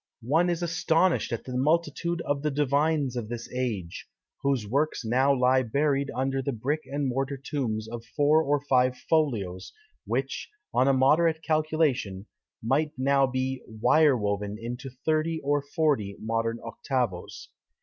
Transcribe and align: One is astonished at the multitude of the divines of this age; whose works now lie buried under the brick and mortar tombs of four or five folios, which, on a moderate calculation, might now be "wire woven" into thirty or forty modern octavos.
One 0.25 0.49
is 0.49 0.63
astonished 0.63 1.31
at 1.31 1.43
the 1.43 1.55
multitude 1.55 2.21
of 2.21 2.41
the 2.41 2.49
divines 2.49 3.15
of 3.15 3.29
this 3.29 3.47
age; 3.53 4.07
whose 4.41 4.65
works 4.65 5.05
now 5.05 5.31
lie 5.31 5.61
buried 5.61 6.09
under 6.15 6.41
the 6.41 6.51
brick 6.51 6.81
and 6.91 7.07
mortar 7.07 7.37
tombs 7.37 7.87
of 7.87 8.03
four 8.03 8.41
or 8.41 8.59
five 8.67 8.97
folios, 8.97 9.73
which, 10.07 10.49
on 10.73 10.87
a 10.87 10.91
moderate 10.93 11.43
calculation, 11.43 12.25
might 12.63 12.93
now 12.97 13.27
be 13.27 13.61
"wire 13.67 14.17
woven" 14.17 14.57
into 14.59 14.89
thirty 14.89 15.39
or 15.43 15.61
forty 15.61 16.17
modern 16.19 16.57
octavos. 16.65 17.49